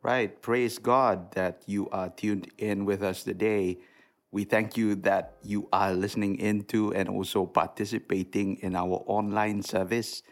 Right. 0.00 0.40
Praise 0.40 0.78
God 0.78 1.32
that 1.32 1.62
you 1.66 1.88
are 1.90 2.08
tuned 2.08 2.52
in 2.56 2.84
with 2.84 3.02
us 3.02 3.24
today. 3.24 3.78
We 4.30 4.44
thank 4.44 4.76
you 4.76 4.94
that 4.96 5.34
you 5.42 5.68
are 5.72 5.92
listening 5.92 6.38
into 6.38 6.94
and 6.94 7.08
also 7.08 7.46
participating 7.46 8.58
in 8.60 8.76
our 8.76 9.02
online 9.06 9.60
service. 9.62 10.22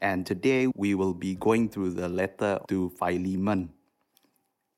And 0.00 0.24
today 0.24 0.68
we 0.76 0.94
will 0.94 1.12
be 1.12 1.34
going 1.34 1.70
through 1.70 1.94
the 1.94 2.08
letter 2.08 2.60
to 2.68 2.90
Philemon. 2.90 3.72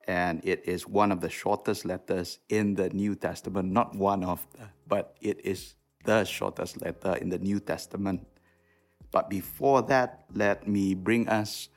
And 0.06 0.40
it 0.42 0.62
is 0.64 0.88
one 0.88 1.12
of 1.12 1.20
the 1.20 1.28
shortest 1.28 1.84
letters 1.84 2.38
in 2.48 2.74
the 2.74 2.88
New 2.88 3.16
Testament, 3.16 3.70
not 3.70 3.94
one 3.94 4.24
of 4.24 4.46
the, 4.52 4.70
but 4.86 5.14
it 5.20 5.44
is 5.44 5.74
the 6.04 6.24
shortest 6.24 6.80
letter 6.80 7.16
in 7.16 7.28
the 7.28 7.38
New 7.38 7.60
Testament. 7.60 8.26
But 9.10 9.28
before 9.28 9.82
that, 9.82 10.24
let 10.32 10.66
me 10.66 10.94
bring 10.94 11.28
us 11.28 11.68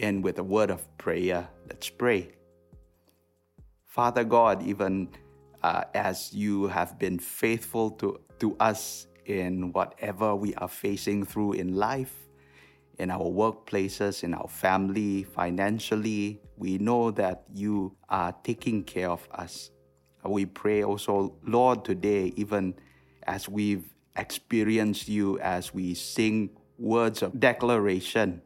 in 0.00 0.22
with 0.22 0.38
a 0.38 0.42
word 0.42 0.70
of 0.70 0.82
prayer. 0.98 1.48
Let's 1.68 1.88
pray. 1.90 2.32
Father 3.84 4.24
God, 4.24 4.62
even 4.62 5.08
uh, 5.62 5.84
as 5.94 6.32
you 6.32 6.68
have 6.68 6.98
been 6.98 7.18
faithful 7.18 7.90
to, 7.92 8.18
to 8.38 8.56
us 8.58 9.06
in 9.26 9.72
whatever 9.72 10.34
we 10.34 10.54
are 10.54 10.68
facing 10.68 11.24
through 11.24 11.52
in 11.52 11.76
life, 11.76 12.14
in 12.98 13.10
our 13.10 13.24
workplaces, 13.24 14.24
in 14.24 14.34
our 14.34 14.48
family, 14.48 15.22
financially, 15.22 16.40
we 16.56 16.78
know 16.78 17.10
that 17.10 17.44
you 17.52 17.94
are 18.08 18.34
taking 18.42 18.82
care 18.82 19.10
of 19.10 19.26
us. 19.32 19.70
We 20.24 20.46
pray 20.46 20.82
also, 20.82 21.36
Lord, 21.46 21.84
today, 21.84 22.32
even 22.36 22.74
as 23.26 23.48
we've 23.48 23.88
experienced 24.16 25.08
you, 25.08 25.38
as 25.40 25.72
we 25.72 25.94
sing 25.94 26.50
words 26.78 27.22
of 27.22 27.38
declaration, 27.38 28.42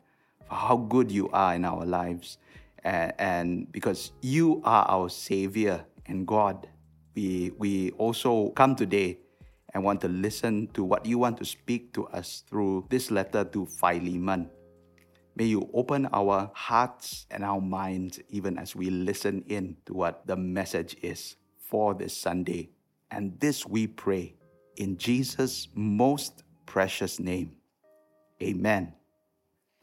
for 0.48 0.54
how 0.54 0.76
good 0.76 1.10
you 1.10 1.28
are 1.30 1.54
in 1.54 1.64
our 1.64 1.84
lives. 1.84 2.38
And, 2.82 3.12
and 3.18 3.72
because 3.72 4.12
you 4.20 4.60
are 4.64 4.84
our 4.88 5.08
Savior 5.08 5.84
and 6.06 6.26
God, 6.26 6.68
we, 7.14 7.52
we 7.58 7.90
also 7.92 8.50
come 8.50 8.76
today 8.76 9.18
and 9.72 9.82
want 9.82 10.00
to 10.02 10.08
listen 10.08 10.68
to 10.74 10.84
what 10.84 11.04
you 11.04 11.18
want 11.18 11.36
to 11.38 11.44
speak 11.44 11.92
to 11.94 12.06
us 12.08 12.44
through 12.48 12.86
this 12.90 13.10
letter 13.10 13.44
to 13.44 13.66
Philemon. 13.66 14.50
May 15.36 15.46
you 15.46 15.68
open 15.74 16.08
our 16.12 16.50
hearts 16.54 17.26
and 17.30 17.42
our 17.42 17.60
minds 17.60 18.20
even 18.28 18.56
as 18.56 18.76
we 18.76 18.90
listen 18.90 19.44
in 19.48 19.76
to 19.86 19.94
what 19.94 20.26
the 20.26 20.36
message 20.36 20.96
is 21.02 21.36
for 21.58 21.92
this 21.94 22.16
Sunday. 22.16 22.70
And 23.10 23.38
this 23.40 23.66
we 23.66 23.88
pray 23.88 24.34
in 24.76 24.96
Jesus' 24.96 25.68
most 25.74 26.44
precious 26.66 27.18
name. 27.18 27.56
Amen 28.40 28.94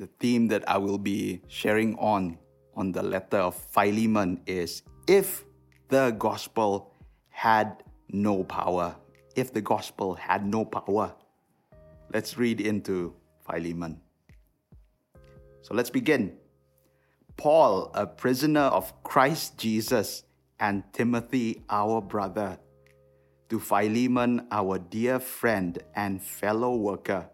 the 0.02 0.10
theme 0.18 0.48
that 0.48 0.68
I 0.68 0.80
will 0.80 0.98
be 0.98 1.44
sharing 1.48 1.96
on 2.00 2.40
on 2.76 2.92
the 2.92 3.04
letter 3.04 3.38
of 3.38 3.54
Philemon 3.54 4.42
is 4.48 4.82
if 5.06 5.46
the 5.90 6.10
gospel 6.18 6.96
had 7.30 7.84
no 8.10 8.44
power. 8.44 8.96
If 9.36 9.54
the 9.54 9.62
gospel 9.62 10.16
had 10.16 10.44
no 10.44 10.66
power. 10.66 11.14
Let's 12.12 12.36
read 12.36 12.62
into 12.62 13.14
Philemon. 13.46 14.02
So 15.62 15.76
let's 15.76 15.92
begin. 15.92 16.34
Paul, 17.38 17.92
a 17.94 18.08
prisoner 18.08 18.74
of 18.74 19.04
Christ 19.04 19.60
Jesus, 19.60 20.24
and 20.60 20.84
Timothy, 20.94 21.62
our 21.70 22.02
brother, 22.02 22.58
to 23.50 23.60
Philemon, 23.60 24.48
our 24.50 24.80
dear 24.80 25.20
friend 25.20 25.78
and 25.96 26.24
fellow 26.24 26.76
worker 26.76 27.30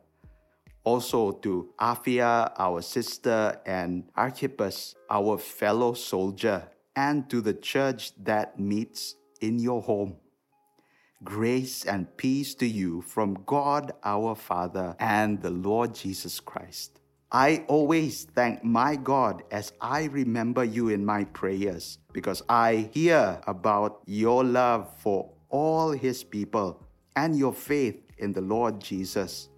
also 0.88 1.34
to 1.34 1.68
Apphia, 1.82 2.50
our 2.58 2.82
sister, 2.82 3.60
and 3.66 4.06
Archippus, 4.16 4.96
our 5.10 5.38
fellow 5.38 5.94
soldier, 5.94 6.64
and 6.96 7.30
to 7.30 7.42
the 7.42 7.54
church 7.54 8.16
that 8.24 8.58
meets 8.58 9.16
in 9.42 9.60
your 9.60 9.82
home. 9.82 10.16
Grace 11.26 11.84
and 11.84 12.16
peace 12.16 12.56
to 12.56 12.66
you 12.66 13.02
from 13.02 13.44
God 13.46 13.92
our 14.06 14.34
Father 14.34 14.96
and 14.98 15.42
the 15.42 15.50
Lord 15.50 15.94
Jesus 15.94 16.40
Christ. 16.40 17.02
I 17.34 17.66
always 17.68 18.24
thank 18.24 18.64
my 18.64 18.96
God 18.96 19.44
as 19.52 19.74
I 19.82 20.06
remember 20.06 20.64
you 20.64 20.88
in 20.88 21.04
my 21.04 21.26
prayers 21.26 21.98
because 22.14 22.42
I 22.48 22.90
hear 22.94 23.42
about 23.46 24.00
your 24.06 24.46
love 24.46 24.88
for 25.04 25.30
all 25.50 25.92
his 25.92 26.24
people 26.24 26.88
and 27.18 27.36
your 27.36 27.52
faith 27.52 28.00
in 28.20 28.32
the 28.32 28.46
Lord 28.56 28.80
Jesus. 28.80 29.50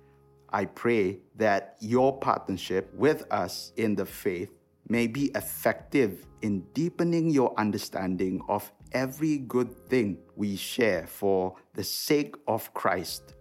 I 0.51 0.65
pray 0.65 1.19
that 1.35 1.75
your 1.79 2.17
partnership 2.17 2.93
with 2.93 3.25
us 3.31 3.71
in 3.75 3.95
the 3.95 4.05
faith 4.05 4.51
may 4.87 5.07
be 5.07 5.25
effective 5.35 6.25
in 6.41 6.61
deepening 6.73 7.29
your 7.29 7.53
understanding 7.57 8.41
of 8.49 8.71
every 8.91 9.37
good 9.37 9.75
thing 9.87 10.17
we 10.35 10.55
share 10.55 11.05
for 11.05 11.55
the 11.75 11.83
sake 11.83 12.35
of 12.47 12.73
Christ. 12.73 13.35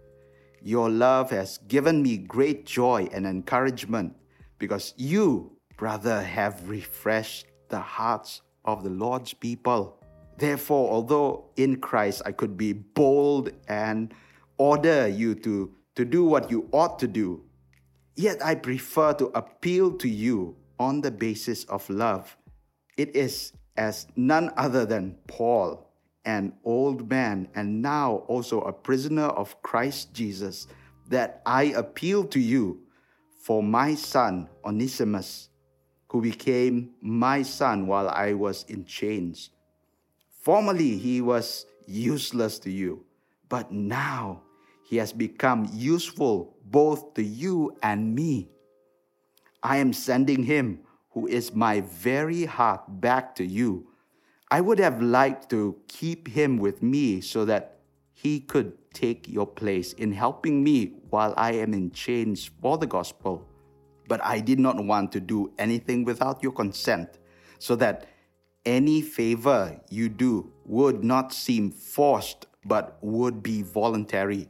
Your 0.61 0.89
love 0.89 1.31
has 1.31 1.57
given 1.67 2.03
me 2.03 2.17
great 2.17 2.65
joy 2.65 3.09
and 3.11 3.25
encouragement 3.25 4.15
because 4.59 4.93
you, 4.97 5.53
brother, 5.77 6.21
have 6.21 6.69
refreshed 6.69 7.47
the 7.69 7.79
hearts 7.79 8.41
of 8.65 8.83
the 8.83 8.89
Lord's 8.89 9.33
people. 9.33 9.97
Therefore, 10.37 10.91
although 10.91 11.49
in 11.55 11.79
Christ 11.79 12.21
I 12.25 12.33
could 12.33 12.57
be 12.57 12.73
bold 12.73 13.51
and 13.67 14.13
order 14.57 15.07
you 15.07 15.33
to 15.35 15.73
to 15.99 16.05
do 16.05 16.23
what 16.23 16.49
you 16.49 16.65
ought 16.71 16.97
to 16.97 17.09
do. 17.09 17.43
Yet 18.15 18.41
I 18.41 18.55
prefer 18.55 19.11
to 19.15 19.25
appeal 19.35 19.97
to 19.97 20.07
you 20.07 20.55
on 20.79 21.01
the 21.01 21.11
basis 21.11 21.65
of 21.65 21.89
love. 21.89 22.37
It 22.95 23.13
is 23.17 23.51
as 23.75 24.07
none 24.15 24.53
other 24.55 24.85
than 24.85 25.17
Paul, 25.27 25.91
an 26.23 26.53
old 26.63 27.09
man 27.09 27.49
and 27.53 27.81
now 27.81 28.23
also 28.29 28.61
a 28.61 28.71
prisoner 28.71 29.25
of 29.25 29.61
Christ 29.61 30.13
Jesus, 30.13 30.67
that 31.09 31.41
I 31.45 31.63
appeal 31.75 32.23
to 32.27 32.39
you 32.39 32.79
for 33.43 33.61
my 33.61 33.93
son 33.93 34.47
Onesimus, 34.63 35.49
who 36.07 36.21
became 36.21 36.91
my 37.01 37.41
son 37.41 37.87
while 37.87 38.07
I 38.07 38.31
was 38.35 38.63
in 38.69 38.85
chains. 38.85 39.49
Formerly 40.43 40.97
he 40.97 41.19
was 41.19 41.65
useless 41.85 42.57
to 42.59 42.71
you, 42.71 43.03
but 43.49 43.73
now 43.73 44.43
he 44.89 44.97
has 44.97 45.13
become 45.13 45.69
useful 45.71 46.57
both 46.65 47.13
to 47.13 47.21
you 47.21 47.77
and 47.83 48.15
me. 48.15 48.49
I 49.61 49.77
am 49.77 49.93
sending 49.93 50.41
him, 50.41 50.79
who 51.11 51.27
is 51.27 51.53
my 51.53 51.81
very 51.81 52.45
heart, 52.45 52.99
back 52.99 53.35
to 53.35 53.45
you. 53.45 53.85
I 54.49 54.61
would 54.61 54.79
have 54.79 54.99
liked 54.99 55.47
to 55.51 55.77
keep 55.87 56.27
him 56.27 56.57
with 56.57 56.81
me 56.81 57.21
so 57.21 57.45
that 57.45 57.81
he 58.13 58.39
could 58.39 58.73
take 58.91 59.29
your 59.29 59.45
place 59.45 59.93
in 59.93 60.11
helping 60.11 60.63
me 60.63 60.93
while 61.11 61.35
I 61.37 61.51
am 61.51 61.75
in 61.75 61.91
chains 61.91 62.49
for 62.59 62.79
the 62.79 62.87
gospel. 62.87 63.47
But 64.07 64.25
I 64.25 64.39
did 64.39 64.59
not 64.59 64.83
want 64.83 65.11
to 65.11 65.19
do 65.19 65.53
anything 65.59 66.03
without 66.03 66.41
your 66.41 66.51
consent, 66.51 67.19
so 67.59 67.75
that 67.75 68.07
any 68.65 69.01
favor 69.01 69.79
you 69.91 70.09
do 70.09 70.51
would 70.65 71.03
not 71.03 71.31
seem 71.31 71.69
forced 71.69 72.47
but 72.65 72.97
would 73.01 73.43
be 73.43 73.61
voluntary. 73.61 74.49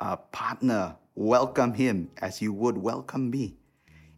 a 0.00 0.16
partner 0.16 0.96
welcome 1.14 1.74
him 1.74 2.10
as 2.22 2.40
you 2.40 2.52
would 2.52 2.76
welcome 2.78 3.30
me. 3.30 3.56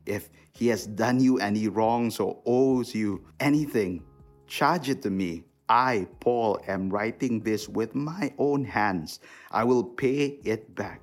If 0.07 0.31
he 0.53 0.69
has 0.69 0.87
done 0.87 1.21
you 1.21 1.39
any 1.39 1.69
wrongs 1.69 2.21
or 2.21 2.41
owes 2.47 2.95
you 2.95 3.25
anything, 3.41 4.05
charge 4.47 4.89
it 4.89 5.03
to 5.03 5.11
me. 5.11 5.45
I, 5.69 6.07
Paul, 6.21 6.61
am 6.69 6.91
writing 6.91 7.41
this 7.41 7.69
with 7.69 7.95
my 7.95 8.33
own 8.39 8.65
hands. 8.65 9.21
I 9.51 9.65
will 9.65 9.85
pay 9.85 10.39
it 10.45 10.75
back. 10.75 11.01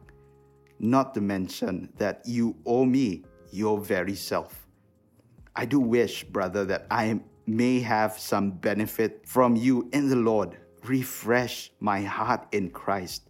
Not 0.80 1.14
to 1.16 1.22
mention 1.22 1.90
that 1.98 2.22
you 2.26 2.56
owe 2.66 2.86
me 2.86 3.24
your 3.52 3.80
very 3.80 4.16
self. 4.16 4.68
I 5.56 5.66
do 5.66 5.80
wish, 5.80 6.24
brother, 6.24 6.64
that 6.66 6.88
I 6.92 7.20
may 7.48 7.81
have 7.81 8.18
some 8.18 8.52
benefit 8.52 9.24
from 9.26 9.56
you 9.56 9.90
in 9.92 10.08
the 10.08 10.16
Lord. 10.16 10.58
Refresh 10.84 11.72
my 11.80 12.02
heart 12.02 12.48
in 12.52 12.70
Christ 12.70 13.29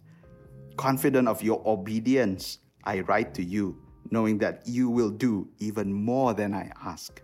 Confident 0.80 1.28
of 1.28 1.42
your 1.42 1.60
obedience, 1.66 2.56
I 2.84 3.00
write 3.00 3.34
to 3.34 3.44
you, 3.44 3.76
knowing 4.10 4.38
that 4.38 4.62
you 4.64 4.88
will 4.88 5.10
do 5.10 5.46
even 5.58 5.92
more 5.92 6.32
than 6.32 6.54
I 6.54 6.72
ask. 6.82 7.20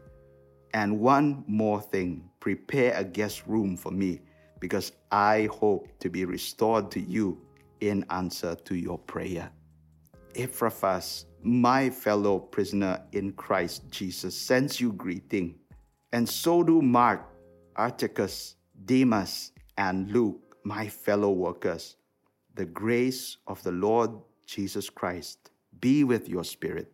And 0.75 1.00
one 1.00 1.43
more 1.47 1.81
thing 1.81 2.29
prepare 2.38 2.93
a 2.94 3.03
guest 3.03 3.44
room 3.47 3.75
for 3.75 3.91
me, 3.91 4.20
because 4.61 4.93
I 5.11 5.49
hope 5.50 5.88
to 6.00 6.11
be 6.11 6.26
restored 6.26 6.91
to 6.91 7.00
you 7.00 7.41
in 7.81 8.05
answer 8.11 8.56
to 8.56 8.75
your 8.75 8.99
prayer. 8.99 9.50
Epaphras, 10.35 11.25
my 11.43 11.88
fellow 11.88 12.38
prisoner 12.38 13.02
in 13.12 13.32
Christ 13.32 13.91
Jesus, 13.91 14.38
sends 14.38 14.82
you 14.82 14.93
greeting, 14.93 15.55
and 16.12 16.29
so 16.29 16.62
do 16.62 16.82
Mark, 16.82 17.23
Aristarchus, 17.79 18.56
Demas, 18.85 19.52
and 19.79 20.12
Luke, 20.12 20.59
my 20.62 20.87
fellow 20.87 21.31
workers. 21.31 21.97
The 22.56 22.64
grace 22.64 23.37
of 23.47 23.62
the 23.64 23.70
Lord 23.70 24.11
Jesus 24.47 24.88
Christ 24.88 25.50
be 25.79 26.05
with 26.05 26.26
your 26.26 26.43
spirit. 26.43 26.91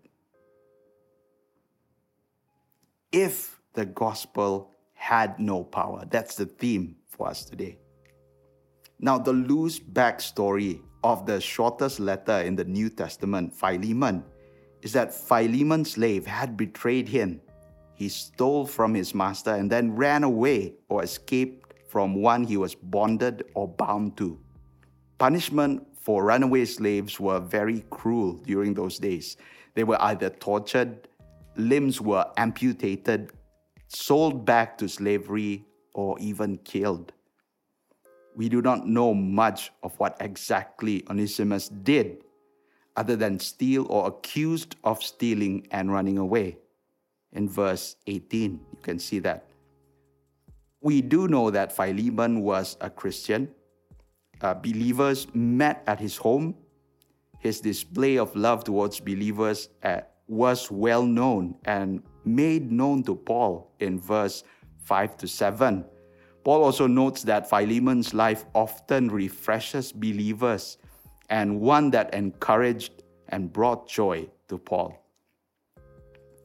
If 3.12 3.60
the 3.74 3.86
gospel 3.86 4.72
had 4.92 5.38
no 5.38 5.62
power, 5.62 6.04
that's 6.10 6.34
the 6.34 6.46
theme 6.46 6.96
for 7.06 7.28
us 7.28 7.44
today. 7.44 7.78
Now, 8.98 9.18
the 9.18 9.32
loose 9.32 9.78
backstory 9.78 10.80
of 11.04 11.26
the 11.26 11.40
shortest 11.40 12.00
letter 12.00 12.40
in 12.40 12.56
the 12.56 12.64
New 12.64 12.90
Testament, 12.90 13.54
Philemon, 13.54 14.24
is 14.82 14.92
that 14.94 15.14
Philemon's 15.14 15.92
slave 15.92 16.26
had 16.26 16.56
betrayed 16.56 17.08
him. 17.08 17.40
He 17.94 18.08
stole 18.08 18.66
from 18.66 18.94
his 18.94 19.14
master 19.14 19.54
and 19.54 19.70
then 19.70 19.94
ran 19.94 20.24
away 20.24 20.74
or 20.88 21.04
escaped 21.04 21.74
from 21.86 22.16
one 22.16 22.42
he 22.42 22.56
was 22.56 22.74
bonded 22.74 23.44
or 23.54 23.68
bound 23.68 24.16
to. 24.16 24.40
Punishment 25.22 25.86
for 26.00 26.24
runaway 26.24 26.64
slaves 26.64 27.20
were 27.20 27.38
very 27.38 27.84
cruel 27.90 28.32
during 28.44 28.74
those 28.74 28.98
days. 28.98 29.36
They 29.74 29.84
were 29.84 30.02
either 30.02 30.30
tortured, 30.30 31.06
limbs 31.54 32.00
were 32.00 32.26
amputated, 32.36 33.30
sold 33.86 34.44
back 34.44 34.76
to 34.78 34.88
slavery, 34.88 35.64
or 35.94 36.18
even 36.18 36.56
killed. 36.64 37.12
We 38.34 38.48
do 38.48 38.62
not 38.62 38.88
know 38.88 39.14
much 39.14 39.70
of 39.84 39.96
what 40.00 40.16
exactly 40.18 41.04
Onesimus 41.08 41.68
did, 41.68 42.24
other 42.96 43.14
than 43.14 43.38
steal 43.38 43.86
or 43.90 44.08
accused 44.08 44.74
of 44.82 45.04
stealing 45.04 45.68
and 45.70 45.92
running 45.92 46.18
away. 46.18 46.58
In 47.30 47.48
verse 47.48 47.94
18, 48.08 48.58
you 48.72 48.78
can 48.82 48.98
see 48.98 49.20
that. 49.20 49.46
We 50.80 51.00
do 51.00 51.28
know 51.28 51.48
that 51.50 51.70
Philemon 51.70 52.40
was 52.40 52.76
a 52.80 52.90
Christian. 52.90 53.54
Uh, 54.42 54.54
believers 54.54 55.28
met 55.34 55.82
at 55.86 56.00
his 56.00 56.16
home. 56.16 56.54
His 57.38 57.60
display 57.60 58.18
of 58.18 58.34
love 58.34 58.64
towards 58.64 58.98
believers 59.00 59.68
uh, 59.82 60.00
was 60.26 60.70
well 60.70 61.04
known 61.04 61.54
and 61.64 62.02
made 62.24 62.70
known 62.70 63.02
to 63.04 63.14
Paul 63.14 63.72
in 63.78 64.00
verse 64.00 64.44
5 64.78 65.16
to 65.18 65.28
7. 65.28 65.84
Paul 66.44 66.64
also 66.64 66.88
notes 66.88 67.22
that 67.22 67.48
Philemon's 67.48 68.14
life 68.14 68.44
often 68.54 69.08
refreshes 69.08 69.92
believers 69.92 70.78
and 71.30 71.60
one 71.60 71.90
that 71.90 72.12
encouraged 72.12 73.04
and 73.28 73.52
brought 73.52 73.88
joy 73.88 74.28
to 74.48 74.58
Paul. 74.58 74.98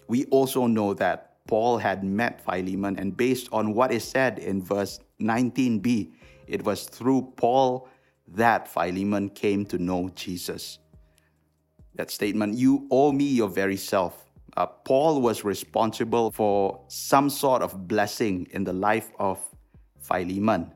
We 0.08 0.26
also 0.26 0.68
know 0.68 0.94
that 0.94 1.28
Paul 1.48 1.78
had 1.78 2.04
met 2.04 2.42
Philemon, 2.42 3.00
and 3.00 3.16
based 3.16 3.50
on 3.52 3.74
what 3.74 3.92
is 3.92 4.04
said 4.04 4.40
in 4.40 4.62
verse 4.62 5.00
19b, 5.22 6.12
it 6.48 6.64
was 6.64 6.86
through 6.86 7.34
Paul 7.36 7.88
that 8.30 8.68
Philemon 8.68 9.30
came 9.30 9.66
to 9.68 9.78
know 9.78 10.10
Jesus. 10.16 10.80
That 11.96 12.12
statement, 12.12 12.58
you 12.58 12.88
owe 12.92 13.12
me 13.12 13.26
your 13.26 13.50
very 13.50 13.78
self. 13.78 14.26
Uh, 14.56 14.66
Paul 14.66 15.22
was 15.22 15.44
responsible 15.44 16.32
for 16.32 16.82
some 16.88 17.30
sort 17.30 17.62
of 17.62 17.88
blessing 17.88 18.48
in 18.52 18.64
the 18.64 18.74
life 18.74 19.12
of 19.20 19.40
Philemon. 20.00 20.74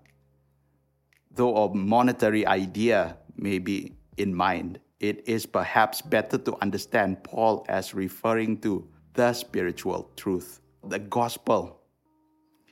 Though 1.34 1.58
a 1.58 1.74
monetary 1.74 2.46
idea 2.46 3.18
may 3.38 3.60
be 3.60 3.96
in 4.18 4.36
mind, 4.36 4.80
it 5.00 5.28
is 5.28 5.48
perhaps 5.48 6.02
better 6.02 6.38
to 6.38 6.56
understand 6.62 7.24
Paul 7.24 7.66
as 7.68 7.96
referring 7.96 8.60
to 8.62 8.88
the 9.14 9.34
spiritual 9.34 10.12
truth, 10.16 10.62
the 10.88 11.00
gospel. 11.00 11.82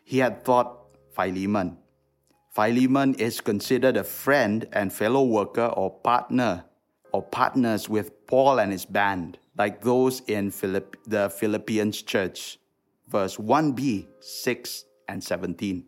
He 0.04 0.20
had 0.20 0.46
thought 0.46 0.94
Philemon. 1.16 1.79
Philemon 2.60 3.14
is 3.14 3.40
considered 3.40 3.96
a 3.96 4.04
friend 4.04 4.68
and 4.74 4.92
fellow 4.92 5.24
worker 5.24 5.68
or 5.78 5.90
partner 5.90 6.66
or 7.14 7.22
partners 7.22 7.88
with 7.88 8.28
Paul 8.28 8.60
and 8.60 8.70
his 8.70 8.84
band, 8.84 9.38
like 9.58 9.82
those 9.82 10.20
in 10.28 10.52
Philipp- 10.52 10.98
the 11.08 11.30
Philippians 11.30 12.02
church. 12.02 12.60
Verse 13.08 13.38
1b, 13.38 14.08
6 14.20 14.84
and 15.08 15.24
17. 15.24 15.86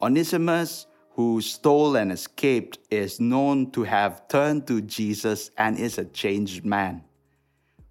Onesimus, 0.00 0.86
who 1.10 1.40
stole 1.40 1.96
and 1.96 2.12
escaped, 2.12 2.78
is 2.92 3.18
known 3.18 3.72
to 3.72 3.82
have 3.82 4.28
turned 4.28 4.68
to 4.68 4.80
Jesus 4.80 5.50
and 5.58 5.76
is 5.76 5.98
a 5.98 6.04
changed 6.04 6.64
man. 6.64 7.02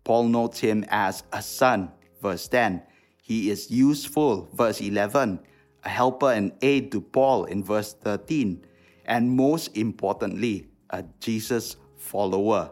Paul 0.05 0.29
notes 0.29 0.59
him 0.59 0.85
as 0.87 1.23
a 1.33 1.41
son, 1.41 1.91
verse 2.21 2.47
10. 2.47 2.81
He 3.21 3.49
is 3.49 3.69
useful, 3.69 4.47
verse 4.53 4.79
11, 4.79 5.41
a 5.83 5.89
helper 5.89 6.31
and 6.31 6.51
aid 6.61 6.91
to 6.91 7.01
Paul 7.01 7.45
in 7.45 7.63
verse 7.63 7.93
13, 7.93 8.65
and 9.05 9.31
most 9.31 9.75
importantly, 9.77 10.67
a 10.89 11.03
Jesus 11.19 11.75
follower, 11.97 12.71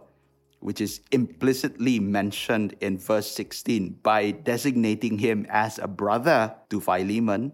which 0.59 0.79
is 0.79 1.01
implicitly 1.11 1.99
mentioned 1.99 2.75
in 2.79 2.97
verse 2.97 3.29
16 3.31 3.99
by 4.03 4.31
designating 4.31 5.17
him 5.17 5.45
as 5.49 5.79
a 5.79 5.87
brother 5.87 6.55
to 6.69 6.79
Philemon 6.79 7.53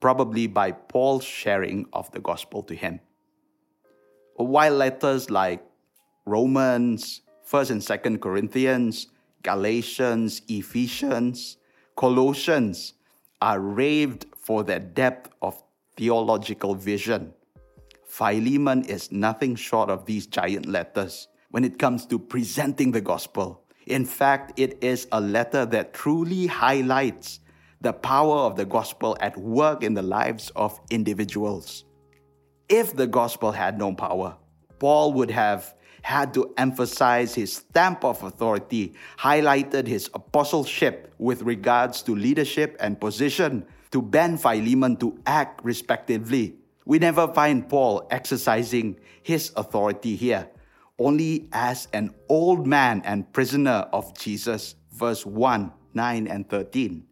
probably 0.00 0.46
by 0.46 0.72
Paul's 0.72 1.24
sharing 1.24 1.86
of 1.92 2.10
the 2.12 2.20
gospel 2.20 2.62
to 2.64 2.74
him. 2.74 3.00
While 4.36 4.74
letters 4.74 5.30
like 5.30 5.64
Romans, 6.26 7.22
1st 7.50 7.70
and 7.70 7.80
2nd 7.80 8.20
Corinthians, 8.20 9.08
Galatians, 9.42 10.42
Ephesians, 10.48 11.56
Colossians 11.96 12.94
are 13.40 13.60
raved 13.60 14.26
for 14.46 14.62
their 14.62 14.78
depth 14.78 15.28
of 15.42 15.60
theological 15.96 16.76
vision. 16.76 17.32
Philemon 18.06 18.84
is 18.84 19.10
nothing 19.10 19.56
short 19.56 19.90
of 19.90 20.06
these 20.06 20.28
giant 20.28 20.66
letters 20.66 21.26
when 21.50 21.64
it 21.64 21.80
comes 21.80 22.06
to 22.06 22.16
presenting 22.16 22.92
the 22.92 23.00
gospel. 23.00 23.64
In 23.88 24.04
fact, 24.04 24.52
it 24.56 24.84
is 24.84 25.08
a 25.10 25.20
letter 25.20 25.66
that 25.66 25.94
truly 25.94 26.46
highlights 26.46 27.40
the 27.80 27.92
power 27.92 28.36
of 28.36 28.54
the 28.54 28.64
gospel 28.64 29.16
at 29.20 29.36
work 29.36 29.82
in 29.82 29.94
the 29.94 30.02
lives 30.02 30.52
of 30.54 30.80
individuals. 30.90 31.84
If 32.68 32.94
the 32.94 33.08
gospel 33.08 33.50
had 33.50 33.76
no 33.76 33.94
power, 33.94 34.36
Paul 34.78 35.12
would 35.14 35.32
have 35.32 35.74
had 36.02 36.32
to 36.34 36.54
emphasize 36.56 37.34
his 37.34 37.56
stamp 37.56 38.04
of 38.04 38.22
authority, 38.22 38.94
highlighted 39.18 39.88
his 39.88 40.08
apostleship 40.14 41.12
with 41.18 41.42
regards 41.42 42.00
to 42.02 42.14
leadership 42.14 42.76
and 42.78 43.00
position, 43.00 43.66
to 43.90 44.02
ban 44.02 44.36
Philemon 44.36 44.96
to 44.98 45.18
act 45.26 45.64
respectively. 45.64 46.56
We 46.84 46.98
never 46.98 47.26
find 47.28 47.68
Paul 47.68 48.06
exercising 48.10 48.98
his 49.22 49.52
authority 49.56 50.16
here, 50.16 50.48
only 50.98 51.48
as 51.52 51.88
an 51.92 52.14
old 52.28 52.66
man 52.66 53.02
and 53.04 53.30
prisoner 53.32 53.88
of 53.92 54.16
Jesus, 54.16 54.76
verse 54.92 55.26
1, 55.26 55.72
9, 55.94 56.26
and 56.28 56.48
13. 56.48 57.04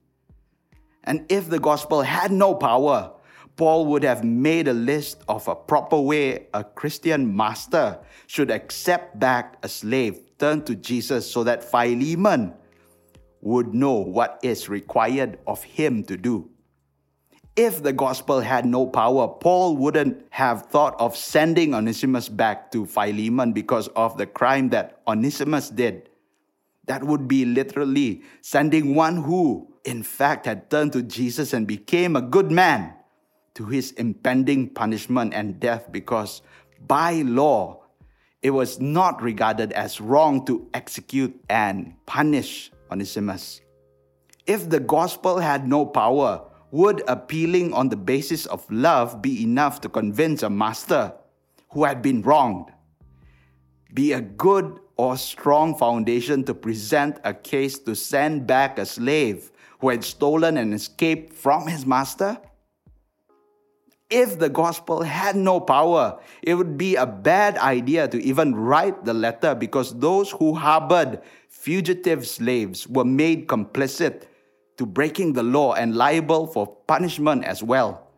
And 1.05 1.27
if 1.29 1.49
the 1.49 1.59
gospel 1.59 2.03
had 2.03 2.33
no 2.33 2.55
power, 2.55 3.13
Paul 3.57 3.87
would 3.87 4.03
have 4.03 4.25
made 4.25 4.67
a 4.67 4.73
list 4.73 5.23
of 5.29 5.47
a 5.47 5.55
proper 5.55 6.01
way 6.01 6.49
a 6.55 6.65
Christian 6.65 7.37
master 7.37 8.01
should 8.27 8.51
accept 8.51 9.19
back 9.21 9.57
a 9.63 9.69
slave 9.69 10.21
turned 10.39 10.67
to 10.67 10.75
Jesus 10.75 11.31
so 11.31 11.45
that 11.45 11.63
Philemon 11.63 12.55
would 13.43 13.75
know 13.75 13.95
what 13.95 14.41
is 14.43 14.69
required 14.69 15.39
of 15.47 15.63
him 15.63 16.03
to 16.05 16.17
do. 16.17 16.51
If 17.57 17.83
the 17.83 17.93
gospel 17.93 18.41
had 18.41 18.67
no 18.67 18.87
power, 18.87 19.29
Paul 19.29 19.77
wouldn't 19.77 20.27
have 20.31 20.67
thought 20.67 21.01
of 21.01 21.17
sending 21.17 21.75
Onesimus 21.75 22.29
back 22.29 22.73
to 22.73 22.85
Philemon 22.85 23.53
because 23.53 23.89
of 23.89 24.19
the 24.19 24.27
crime 24.27 24.71
that 24.71 25.01
Onesimus 25.07 25.71
did. 25.71 26.09
That 26.87 27.05
would 27.05 27.29
be 27.29 27.45
literally 27.45 28.23
sending 28.41 28.95
one 28.95 29.23
who 29.23 29.75
in 29.85 30.03
fact, 30.03 30.47
had 30.47 30.71
turned 30.71 30.93
to 30.95 31.03
Jesus 31.03 31.53
and 31.53 31.67
became 31.67 32.17
a 32.17 32.23
good 32.23 32.51
man 32.51 32.95
to 33.55 33.67
his 33.67 33.93
impending 33.93 34.69
punishment 34.69 35.35
and 35.35 35.61
death 35.61 35.93
because 35.93 36.43
by 36.87 37.23
law, 37.23 37.83
it 38.43 38.51
was 38.51 38.81
not 38.81 39.23
regarded 39.23 39.73
as 39.73 40.01
wrong 40.01 40.45
to 40.47 40.69
execute 40.75 41.39
and 41.49 41.95
punish 42.07 42.71
Onesimus. 42.91 43.61
If 44.47 44.69
the 44.69 44.81
gospel 44.81 45.39
had 45.39 45.67
no 45.69 45.87
power, 45.87 46.43
would 46.75 47.05
appealing 47.07 47.73
on 47.73 47.89
the 47.89 47.97
basis 47.97 48.47
of 48.47 48.69
love 48.69 49.23
be 49.23 49.45
enough 49.45 49.81
to 49.81 49.89
convince 49.89 50.43
a 50.43 50.51
master 50.51 51.13
who 51.71 51.85
had 51.85 52.03
been 52.03 52.21
wronged? 52.21 52.67
Be 53.95 54.13
a 54.13 54.21
good 54.21 54.81
or 54.97 55.17
strong 55.17 55.79
foundation 55.79 56.43
to 56.43 56.53
present 56.53 57.21
a 57.23 57.33
case 57.33 57.79
to 57.79 57.95
send 57.95 58.49
back 58.49 58.77
a 58.81 58.87
slave 58.87 59.53
who 59.79 59.91
had 59.91 60.03
stolen 60.03 60.57
and 60.57 60.75
escaped 60.75 61.33
from 61.33 61.69
his 61.69 61.87
master? 61.87 62.39
if 64.11 64.39
the 64.39 64.49
gospel 64.49 65.03
had 65.03 65.35
no 65.35 65.59
power, 65.59 66.21
it 66.43 66.55
would 66.55 66.79
be 66.79 66.95
a 66.95 67.07
bad 67.07 67.59
idea 67.59 68.07
to 68.07 68.23
even 68.23 68.55
write 68.55 69.05
the 69.05 69.15
letter 69.15 69.57
because 69.57 69.99
those 69.99 70.31
who 70.31 70.55
harbored 70.55 71.21
fugitive 71.49 72.25
slaves 72.25 72.87
were 72.87 73.05
made 73.05 73.49
complicit 73.49 74.29
to 74.77 74.87
breaking 74.87 75.33
the 75.33 75.43
law 75.43 75.75
and 75.75 75.95
liable 75.95 76.47
for 76.47 76.67
punishment 76.67 77.45
as 77.45 77.63
well. 77.63 78.09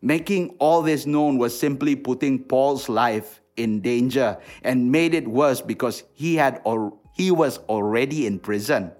Making 0.00 0.56
all 0.58 0.82
this 0.82 1.06
known 1.06 1.38
was 1.38 1.58
simply 1.58 1.96
putting 1.96 2.38
Paul's 2.44 2.88
life 2.88 3.40
in 3.56 3.80
danger 3.80 4.38
and 4.62 4.92
made 4.92 5.14
it 5.14 5.26
worse 5.26 5.60
because 5.60 6.04
he 6.14 6.36
had 6.36 6.60
or 6.64 6.94
he 7.12 7.30
was 7.30 7.58
already 7.68 8.26
in 8.26 8.38
prison. 8.38 8.92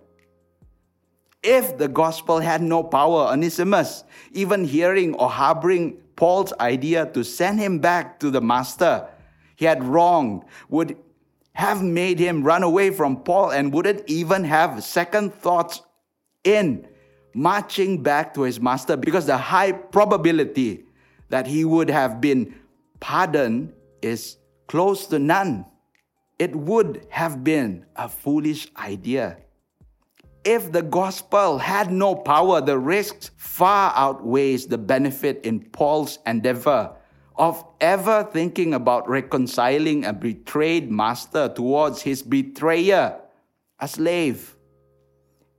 If 1.42 1.78
the 1.78 1.86
gospel 1.86 2.40
had 2.40 2.62
no 2.62 2.82
power, 2.82 3.32
Onesimus, 3.32 4.02
even 4.32 4.64
hearing 4.64 5.14
or 5.14 5.30
harboring 5.30 5.98
Paul's 6.16 6.52
idea 6.58 7.06
to 7.14 7.22
send 7.22 7.60
him 7.60 7.78
back 7.78 8.18
to 8.20 8.30
the 8.30 8.40
master 8.40 9.06
he 9.54 9.64
had 9.64 9.84
wronged, 9.84 10.42
would 10.68 10.96
have 11.52 11.82
made 11.82 12.18
him 12.18 12.42
run 12.42 12.62
away 12.62 12.90
from 12.90 13.22
Paul 13.22 13.50
and 13.50 13.72
wouldn't 13.72 14.02
even 14.08 14.44
have 14.44 14.82
second 14.82 15.34
thoughts 15.34 15.82
in 16.44 16.86
marching 17.34 18.02
back 18.02 18.34
to 18.34 18.42
his 18.42 18.60
master 18.60 18.96
because 18.96 19.26
the 19.26 19.36
high 19.36 19.72
probability 19.72 20.84
that 21.28 21.46
he 21.46 21.64
would 21.64 21.90
have 21.90 22.20
been 22.20 22.54
pardoned 23.00 23.72
is 24.02 24.36
close 24.66 25.06
to 25.06 25.18
none. 25.18 25.64
It 26.38 26.54
would 26.54 27.06
have 27.10 27.42
been 27.42 27.86
a 27.96 28.08
foolish 28.08 28.68
idea. 28.76 29.38
If 30.44 30.72
the 30.72 30.82
gospel 30.82 31.58
had 31.58 31.92
no 31.92 32.14
power, 32.14 32.60
the 32.60 32.78
risks 32.78 33.30
far 33.36 33.92
outweighs 33.94 34.66
the 34.66 34.78
benefit 34.78 35.44
in 35.44 35.60
Paul's 35.60 36.18
endeavor 36.26 36.94
of 37.36 37.64
ever 37.80 38.28
thinking 38.32 38.74
about 38.74 39.08
reconciling 39.08 40.04
a 40.04 40.12
betrayed 40.12 40.90
master 40.90 41.48
towards 41.48 42.02
his 42.02 42.22
betrayer, 42.22 43.20
a 43.78 43.88
slave. 43.88 44.56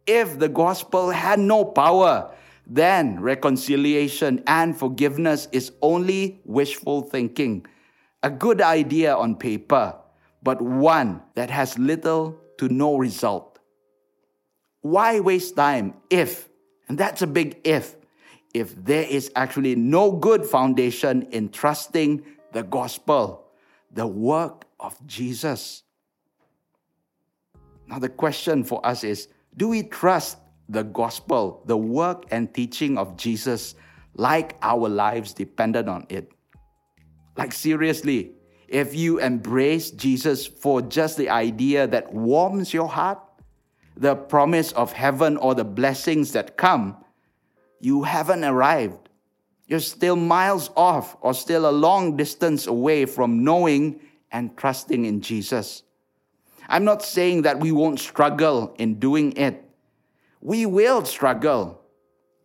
If 0.10 0.40
the 0.40 0.50
gospel 0.50 1.12
had 1.12 1.38
no 1.38 1.64
power, 1.64 2.34
then 2.66 3.20
reconciliation 3.20 4.42
and 4.48 4.76
forgiveness 4.76 5.48
is 5.52 5.72
only 5.84 6.42
wishful 6.46 7.04
thinking, 7.04 7.68
a 8.24 8.32
good 8.32 8.60
idea 8.60 9.16
on 9.16 9.36
paper, 9.36 9.96
but 10.42 10.64
one 10.64 11.22
that 11.36 11.52
has 11.52 11.78
little 11.78 12.42
to 12.58 12.70
no 12.70 12.98
result. 12.98 13.60
Why 14.82 15.20
waste 15.20 15.56
time 15.56 15.94
if, 16.10 16.50
and 16.88 16.98
that's 16.98 17.22
a 17.22 17.28
big 17.28 17.62
if, 17.64 17.96
if 18.52 18.74
there 18.84 19.04
is 19.04 19.32
actually 19.36 19.76
no 19.76 20.12
good 20.12 20.44
foundation 20.44 21.22
in 21.30 21.50
trusting 21.50 22.26
the 22.52 22.64
gospel, 22.64 23.46
the 23.92 24.08
work 24.08 24.66
of 24.80 24.98
Jesus? 25.06 25.84
Now, 27.86 28.00
the 28.00 28.10
question 28.10 28.64
for 28.64 28.84
us 28.84 29.04
is 29.04 29.28
do 29.60 29.68
we 29.68 29.84
trust 29.84 30.38
the 30.70 30.84
gospel, 30.84 31.62
the 31.66 31.76
work 31.76 32.24
and 32.32 32.54
teaching 32.54 32.98
of 32.98 33.18
Jesus, 33.18 33.76
like 34.16 34.56
our 34.62 34.88
lives 34.88 35.34
depended 35.34 35.90
on 35.90 36.06
it? 36.08 36.32
Like, 37.36 37.52
seriously, 37.52 38.32
if 38.70 38.96
you 38.96 39.20
embrace 39.20 39.92
Jesus 39.92 40.48
for 40.48 40.82
just 40.82 41.18
the 41.18 41.30
idea 41.30 41.88
that 41.88 42.14
warms 42.14 42.74
your 42.74 42.88
heart, 42.88 43.20
the 43.98 44.16
promise 44.16 44.72
of 44.72 44.94
heaven 44.94 45.36
or 45.36 45.56
the 45.56 45.66
blessings 45.66 46.32
that 46.32 46.56
come, 46.56 46.96
you 47.82 48.04
haven't 48.04 48.46
arrived. 48.46 49.10
You're 49.68 49.82
still 49.82 50.16
miles 50.16 50.72
off 50.78 51.18
or 51.20 51.34
still 51.34 51.70
a 51.70 51.72
long 51.72 52.16
distance 52.16 52.66
away 52.66 53.06
from 53.06 53.44
knowing 53.44 54.00
and 54.32 54.56
trusting 54.56 55.04
in 55.04 55.20
Jesus. 55.20 55.84
I'm 56.70 56.86
not 56.86 57.02
saying 57.02 57.42
that 57.42 57.60
we 57.60 57.72
won't 57.72 58.00
struggle 58.00 58.76
in 58.78 59.00
doing 59.00 59.36
it. 59.36 59.66
We 60.40 60.68
will 60.68 61.04
struggle. 61.04 61.82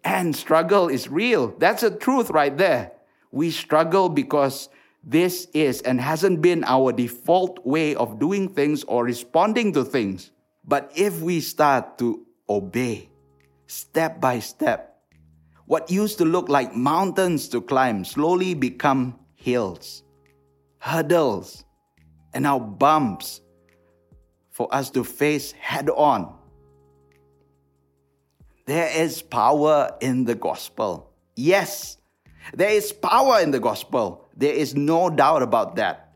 And 0.03 0.35
struggle 0.35 0.89
is 0.89 1.09
real. 1.09 1.55
That's 1.59 1.83
the 1.83 1.91
truth 1.91 2.31
right 2.31 2.57
there. 2.57 2.93
We 3.31 3.51
struggle 3.51 4.09
because 4.09 4.71
this 5.03 5.47
is 5.53 5.83
and 5.83 6.01
hasn't 6.01 6.41
been 6.41 6.65
our 6.65 6.93
default 6.93 7.65
way 7.67 7.95
of 7.95 8.19
doing 8.19 8.49
things 8.49 8.83
or 8.85 9.05
responding 9.05 9.75
to 9.75 9.85
things. 9.85 10.31
But 10.65 10.91
if 10.97 11.21
we 11.21 11.41
start 11.41 11.99
to 11.99 12.27
obey 12.49 13.11
step 13.67 14.21
by 14.21 14.39
step, 14.39 15.03
what 15.67 15.91
used 15.91 16.17
to 16.19 16.25
look 16.25 16.49
like 16.49 16.75
mountains 16.75 17.49
to 17.49 17.61
climb 17.61 18.05
slowly 18.05 18.55
become 18.55 19.19
hills, 19.35 20.03
hurdles, 20.79 21.65
and 22.33 22.45
now 22.45 22.59
bumps 22.59 23.41
for 24.55 24.73
us 24.73 24.89
to 24.89 25.03
face 25.03 25.51
head 25.51 25.91
on. 25.91 26.33
There 28.67 28.89
is 28.97 29.21
power 29.21 29.91
in 30.01 30.25
the 30.25 30.37
gospel. 30.37 31.11
Yes, 31.35 31.99
there 32.55 32.71
is 32.71 32.93
power 32.93 33.41
in 33.41 33.51
the 33.51 33.59
gospel. 33.59 34.25
There 34.37 34.55
is 34.55 34.77
no 34.77 35.11
doubt 35.11 35.43
about 35.43 35.75
that. 35.77 36.13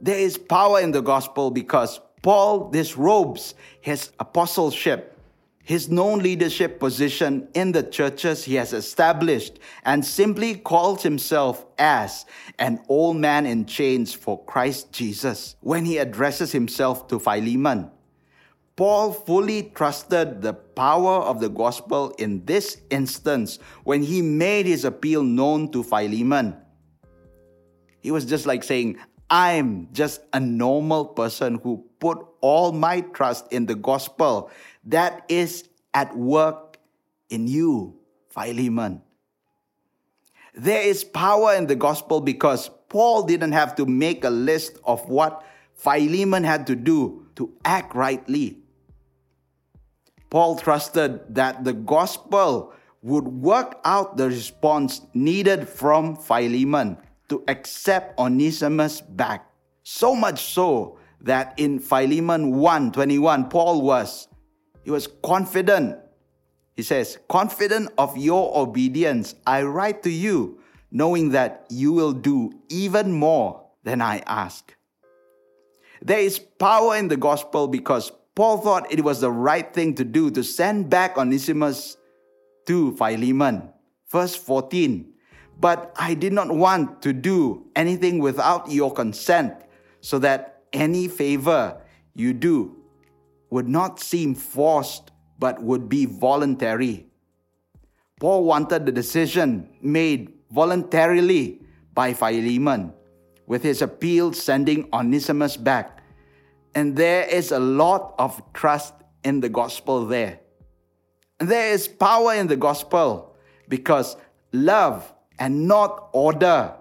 There 0.00 0.18
is 0.18 0.38
power 0.38 0.80
in 0.80 0.92
the 0.92 1.02
gospel 1.02 1.50
because 1.50 2.00
Paul 2.22 2.70
disrobes 2.70 3.54
his 3.82 4.10
apostleship, 4.18 5.19
his 5.62 5.88
known 5.88 6.20
leadership 6.20 6.80
position 6.80 7.48
in 7.54 7.72
the 7.72 7.82
churches 7.82 8.44
he 8.44 8.54
has 8.54 8.72
established, 8.72 9.58
and 9.84 10.04
simply 10.04 10.56
calls 10.56 11.02
himself 11.02 11.66
as 11.78 12.26
an 12.58 12.80
old 12.88 13.16
man 13.16 13.46
in 13.46 13.66
chains 13.66 14.12
for 14.12 14.42
Christ 14.44 14.92
Jesus 14.92 15.56
when 15.60 15.84
he 15.84 15.98
addresses 15.98 16.52
himself 16.52 17.08
to 17.08 17.18
Philemon. 17.18 17.90
Paul 18.76 19.12
fully 19.12 19.64
trusted 19.74 20.40
the 20.40 20.54
power 20.54 21.16
of 21.16 21.38
the 21.38 21.50
gospel 21.50 22.14
in 22.18 22.44
this 22.46 22.80
instance 22.88 23.58
when 23.84 24.02
he 24.02 24.22
made 24.22 24.64
his 24.64 24.86
appeal 24.86 25.22
known 25.22 25.70
to 25.72 25.82
Philemon. 25.82 26.56
He 28.00 28.10
was 28.10 28.24
just 28.24 28.46
like 28.46 28.64
saying, 28.64 28.98
I'm 29.30 29.88
just 29.92 30.22
a 30.32 30.40
normal 30.40 31.04
person 31.04 31.60
who 31.62 31.84
put 32.00 32.18
all 32.40 32.72
my 32.72 33.02
trust 33.02 33.52
in 33.52 33.66
the 33.66 33.76
gospel 33.76 34.50
that 34.86 35.24
is 35.28 35.68
at 35.94 36.16
work 36.16 36.78
in 37.28 37.46
you, 37.46 37.94
Philemon. 38.30 39.02
There 40.54 40.82
is 40.82 41.04
power 41.04 41.54
in 41.54 41.68
the 41.68 41.76
gospel 41.76 42.20
because 42.20 42.70
Paul 42.88 43.22
didn't 43.22 43.52
have 43.52 43.76
to 43.76 43.86
make 43.86 44.24
a 44.24 44.30
list 44.30 44.78
of 44.84 45.08
what 45.08 45.44
Philemon 45.74 46.42
had 46.42 46.66
to 46.66 46.74
do 46.74 47.28
to 47.36 47.52
act 47.64 47.94
rightly. 47.94 48.58
Paul 50.28 50.56
trusted 50.56 51.34
that 51.34 51.64
the 51.64 51.72
gospel 51.72 52.72
would 53.02 53.28
work 53.28 53.80
out 53.84 54.16
the 54.16 54.26
response 54.26 55.02
needed 55.14 55.68
from 55.68 56.16
Philemon 56.16 56.98
to 57.30 57.42
accept 57.48 58.18
Onesimus 58.18 59.00
back. 59.00 59.48
So 59.82 60.14
much 60.14 60.42
so 60.52 60.98
that 61.22 61.54
in 61.56 61.78
Philemon 61.78 62.58
1:21 62.60 63.48
Paul 63.48 63.80
was 63.82 64.28
he 64.84 64.90
was 64.90 65.06
confident. 65.22 65.96
He 66.74 66.82
says, 66.82 67.18
"Confident 67.28 67.90
of 67.98 68.16
your 68.16 68.56
obedience, 68.56 69.34
I 69.46 69.62
write 69.62 70.02
to 70.02 70.10
you, 70.10 70.58
knowing 70.90 71.30
that 71.30 71.66
you 71.68 71.92
will 71.92 72.12
do 72.12 72.50
even 72.68 73.12
more 73.12 73.62
than 73.84 74.00
I 74.00 74.22
ask." 74.26 74.74
There 76.02 76.20
is 76.20 76.38
power 76.38 76.96
in 76.96 77.08
the 77.08 77.16
gospel 77.16 77.68
because 77.68 78.12
Paul 78.34 78.58
thought 78.58 78.90
it 78.90 79.04
was 79.04 79.20
the 79.20 79.30
right 79.30 79.68
thing 79.72 79.94
to 79.96 80.04
do 80.04 80.30
to 80.30 80.42
send 80.42 80.88
back 80.88 81.18
Onesimus 81.18 81.96
to 82.66 82.96
Philemon. 82.96 83.72
Verse 84.08 84.34
14 84.34 85.12
but 85.60 85.92
I 85.96 86.14
did 86.14 86.32
not 86.32 86.50
want 86.50 87.02
to 87.02 87.12
do 87.12 87.66
anything 87.76 88.18
without 88.18 88.70
your 88.70 88.92
consent, 88.92 89.54
so 90.00 90.18
that 90.20 90.62
any 90.72 91.06
favor 91.06 91.80
you 92.14 92.32
do 92.32 92.76
would 93.50 93.68
not 93.68 94.00
seem 94.00 94.34
forced, 94.34 95.10
but 95.38 95.62
would 95.62 95.88
be 95.88 96.06
voluntary. 96.06 97.06
Paul 98.20 98.44
wanted 98.44 98.86
the 98.86 98.92
decision 98.92 99.68
made 99.82 100.32
voluntarily 100.50 101.60
by 101.92 102.14
Philemon, 102.14 102.92
with 103.46 103.62
his 103.62 103.82
appeal 103.82 104.32
sending 104.32 104.88
Onesimus 104.92 105.56
back. 105.56 106.02
And 106.74 106.96
there 106.96 107.24
is 107.24 107.52
a 107.52 107.58
lot 107.58 108.14
of 108.18 108.40
trust 108.52 108.94
in 109.24 109.40
the 109.40 109.48
gospel 109.48 110.06
there. 110.06 110.40
And 111.40 111.48
there 111.48 111.72
is 111.72 111.88
power 111.88 112.34
in 112.34 112.46
the 112.46 112.56
gospel 112.56 113.36
because 113.68 114.16
love 114.52 115.12
and 115.40 115.66
not 115.66 116.10
order 116.12 116.74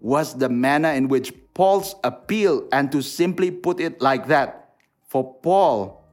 was 0.00 0.38
the 0.38 0.48
manner 0.48 0.90
in 0.90 1.08
which 1.08 1.34
Paul's 1.52 1.96
appeal, 2.04 2.68
and 2.72 2.90
to 2.92 3.02
simply 3.02 3.50
put 3.50 3.80
it 3.80 4.00
like 4.00 4.28
that, 4.28 4.76
for 5.08 5.34
Paul, 5.42 6.04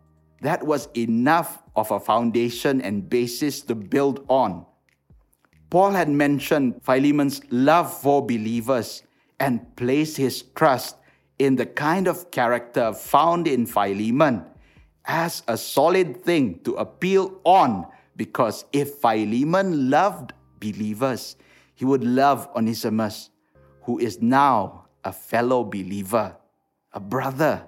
that 0.42 0.65
was 0.65 0.89
enough 0.98 1.62
of 1.75 1.92
a 1.92 2.00
foundation 2.00 2.82
and 2.82 3.08
basis 3.08 3.62
to 3.62 3.75
build 3.75 4.25
on. 4.27 4.65
Paul 5.70 5.92
had 5.92 6.10
mentioned 6.10 6.82
Philemon's 6.84 7.42
love 7.51 7.94
for 7.94 8.25
believers 8.25 9.04
and 9.39 9.75
placed 9.75 10.18
his 10.18 10.42
trust 10.56 10.98
in 11.38 11.56
the 11.56 11.65
kind 11.65 12.08
of 12.08 12.32
character 12.32 12.94
found 12.94 13.48
in 13.48 13.65
Philemon 13.65 14.46
as 15.06 15.44
a 15.48 15.58
solid 15.58 16.24
thing 16.24 16.60
to 16.63 16.74
appeal 16.75 17.39
on 17.44 17.86
because 18.15 18.65
if 18.72 18.96
Philemon 18.96 19.89
loved 19.89 20.34
believers, 20.60 21.36
he 21.75 21.86
would 21.86 22.03
love 22.03 22.50
Onesimus, 22.55 23.29
who 23.84 24.00
is 24.00 24.22
now 24.22 24.88
a 25.03 25.12
fellow 25.12 25.63
believer, 25.63 26.36
a 26.94 27.00
brother. 27.00 27.67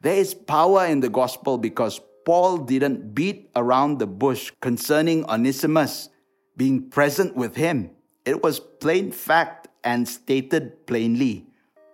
There 0.00 0.16
is 0.16 0.34
power 0.34 0.86
in 0.86 1.00
the 1.00 1.08
gospel 1.08 1.58
because 1.58 2.00
Paul 2.24 2.58
didn't 2.58 3.14
beat 3.14 3.50
around 3.56 3.98
the 3.98 4.06
bush 4.06 4.52
concerning 4.60 5.24
Onesimus 5.30 6.08
being 6.56 6.90
present 6.90 7.34
with 7.36 7.56
him. 7.56 7.90
It 8.24 8.42
was 8.42 8.60
plain 8.60 9.10
fact 9.10 9.68
and 9.82 10.06
stated 10.06 10.86
plainly. 10.86 11.46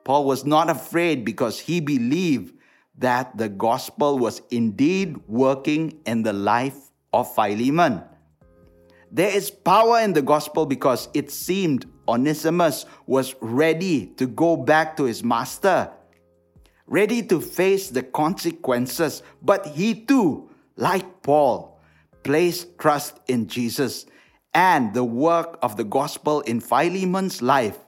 Paul 0.05 0.25
was 0.25 0.45
not 0.45 0.71
afraid 0.71 1.25
because 1.25 1.61
he 1.61 1.81
believed 1.81 2.55
that 2.99 3.37
the 3.37 3.49
gospel 3.49 4.19
was 4.19 4.43
indeed 4.51 5.17
working 5.29 6.01
in 6.05 6.23
the 6.23 6.33
life 6.33 6.91
of 7.13 7.33
Philemon. 7.35 8.03
There 9.11 9.35
is 9.35 9.51
power 9.51 10.01
in 10.01 10.13
the 10.13 10.23
gospel 10.23 10.67
because 10.67 11.09
it 11.15 11.31
seemed 11.31 11.87
Onesimus 12.07 12.87
was 13.07 13.35
ready 13.41 14.07
to 14.17 14.27
go 14.27 14.57
back 14.57 14.97
to 14.97 15.05
his 15.05 15.25
master, 15.25 15.91
ready 16.87 17.23
to 17.23 17.41
face 17.41 17.89
the 17.89 18.03
consequences, 18.03 19.23
but 19.43 19.67
he 19.67 19.95
too, 19.95 20.51
like 20.77 21.23
Paul, 21.23 21.81
placed 22.23 22.79
trust 22.79 23.21
in 23.29 23.47
Jesus 23.47 24.07
and 24.55 24.93
the 24.95 25.05
work 25.05 25.59
of 25.63 25.77
the 25.77 25.85
gospel 25.85 26.41
in 26.43 26.61
Philemon's 26.61 27.41
life, 27.41 27.79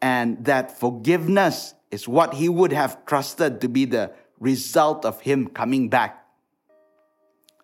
and 0.00 0.44
that 0.44 0.78
forgiveness 0.78 1.74
is 1.90 2.06
what 2.06 2.34
he 2.34 2.48
would 2.48 2.72
have 2.72 3.04
trusted 3.06 3.60
to 3.60 3.68
be 3.68 3.84
the 3.84 4.12
result 4.38 5.04
of 5.04 5.20
him 5.20 5.48
coming 5.48 5.88
back. 5.88 6.17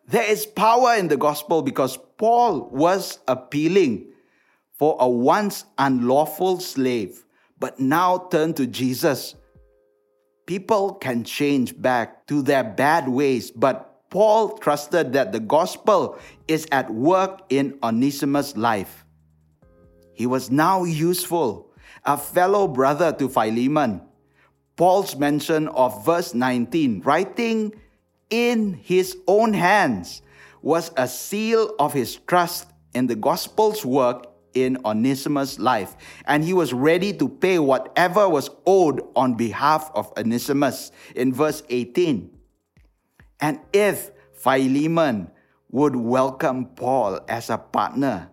There 0.07 0.31
is 0.31 0.45
power 0.45 0.95
in 0.97 1.09
the 1.09 1.17
gospel 1.17 1.63
because 1.63 1.99
Paul 2.19 2.69
was 2.71 3.21
appealing 3.27 4.13
for 4.73 4.97
a 5.01 5.09
once 5.09 5.65
unlawful 5.79 6.61
slave, 6.61 7.25
but 7.59 7.81
now 7.81 8.29
turned 8.31 8.57
to 8.57 8.67
Jesus. 8.67 9.35
People 10.47 10.95
can 10.95 11.25
change 11.25 11.81
back 11.81 12.27
to 12.27 12.43
their 12.43 12.63
bad 12.65 13.09
ways, 13.09 13.51
but 13.51 14.11
Paul 14.11 14.59
trusted 14.59 15.15
that 15.15 15.33
the 15.33 15.41
gospel 15.41 16.19
is 16.49 16.67
at 16.71 16.93
work 16.93 17.41
in 17.49 17.79
Onesimus' 17.83 18.57
life. 18.57 19.05
He 20.13 20.27
was 20.27 20.51
now 20.51 20.85
useful, 20.85 21.73
a 22.05 22.19
fellow 22.19 22.69
brother 22.69 23.13
to 23.13 23.29
Philemon. 23.29 24.03
Paul's 24.77 25.17
mention 25.17 25.69
of 25.69 26.05
verse 26.05 26.35
19, 26.35 27.01
writing 27.01 27.75
in 28.31 28.75
his 28.75 29.17
own 29.27 29.53
hands, 29.53 30.23
was 30.63 30.91
a 30.97 31.07
seal 31.07 31.75
of 31.79 31.93
his 31.93 32.17
trust 32.27 32.67
in 32.95 33.07
the 33.07 33.17
gospel's 33.17 33.85
work 33.85 34.27
in 34.55 34.79
Onesimus' 34.85 35.59
life, 35.59 35.97
and 36.27 36.45
he 36.45 36.55
was 36.55 36.73
ready 36.73 37.13
to 37.13 37.29
pay 37.29 37.59
whatever 37.59 38.29
was 38.29 38.49
owed 38.67 39.03
on 39.17 39.35
behalf 39.35 39.91
of 39.95 40.13
Onesimus 40.17 40.93
in 41.15 41.33
verse 41.35 41.63
18. 41.69 42.31
And 43.41 43.61
if 43.73 44.11
Philemon 44.33 45.31
would 45.71 45.97
welcome 45.97 46.67
Paul 46.67 47.21
as 47.29 47.51
a 47.51 47.59
partner, 47.59 48.31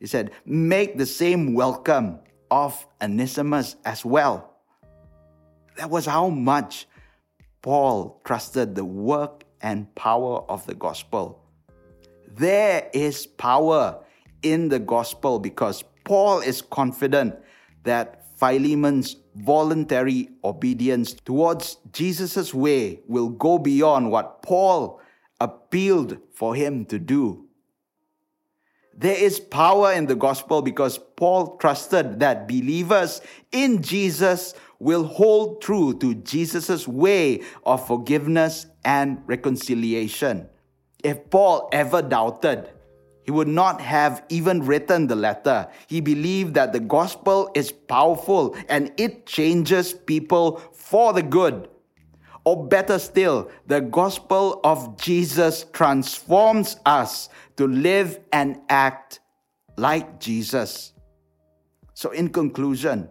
he 0.00 0.06
said, 0.06 0.32
make 0.44 0.98
the 0.98 1.06
same 1.06 1.54
welcome 1.54 2.18
of 2.50 2.86
Onesimus 3.00 3.76
as 3.84 4.04
well. 4.04 4.52
That 5.76 5.90
was 5.90 6.06
how 6.06 6.28
much 6.28 6.86
Paul 7.66 8.20
trusted 8.24 8.76
the 8.76 8.84
work 8.84 9.42
and 9.60 9.92
power 9.96 10.48
of 10.48 10.64
the 10.66 10.74
gospel. 10.76 11.42
There 12.28 12.88
is 12.94 13.26
power 13.26 14.04
in 14.44 14.68
the 14.68 14.78
gospel 14.78 15.40
because 15.40 15.82
Paul 16.04 16.42
is 16.42 16.62
confident 16.62 17.34
that 17.82 18.22
Philemon's 18.38 19.16
voluntary 19.34 20.28
obedience 20.44 21.12
towards 21.12 21.78
Jesus' 21.90 22.54
way 22.54 23.00
will 23.08 23.30
go 23.30 23.58
beyond 23.58 24.12
what 24.12 24.42
Paul 24.42 25.00
appealed 25.40 26.18
for 26.32 26.54
him 26.54 26.84
to 26.84 27.00
do. 27.00 27.46
There 28.98 29.18
is 29.18 29.40
power 29.40 29.92
in 29.92 30.06
the 30.06 30.14
gospel 30.14 30.62
because 30.62 30.98
Paul 31.16 31.56
trusted 31.56 32.20
that 32.20 32.46
believers 32.46 33.20
in 33.50 33.82
Jesus 33.82 34.54
will 34.78 35.04
hold 35.04 35.62
true 35.62 35.98
to 35.98 36.14
Jesus' 36.14 36.86
way 36.86 37.42
of 37.64 37.86
forgiveness 37.86 38.66
and 38.84 39.22
reconciliation. 39.26 40.48
If 41.02 41.30
Paul 41.30 41.68
ever 41.72 42.02
doubted, 42.02 42.70
he 43.24 43.32
would 43.32 43.48
not 43.48 43.80
have 43.80 44.22
even 44.28 44.64
written 44.64 45.08
the 45.08 45.16
letter. 45.16 45.68
He 45.88 46.00
believed 46.00 46.54
that 46.54 46.72
the 46.72 46.80
gospel 46.80 47.50
is 47.54 47.72
powerful 47.72 48.56
and 48.68 48.92
it 48.96 49.26
changes 49.26 49.92
people 49.92 50.58
for 50.72 51.12
the 51.12 51.22
good. 51.22 51.68
Or 52.44 52.68
better 52.68 53.00
still, 53.00 53.50
the 53.66 53.80
gospel 53.80 54.60
of 54.62 54.96
Jesus 55.00 55.66
transforms 55.72 56.76
us 56.86 57.28
to 57.56 57.66
live 57.66 58.20
and 58.32 58.60
act 58.68 59.18
like 59.76 60.20
Jesus. 60.20 60.92
So, 61.94 62.12
in 62.12 62.28
conclusion, 62.28 63.08